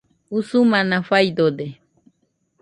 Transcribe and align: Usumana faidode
Usumana 0.37 0.97
faidode 1.07 1.67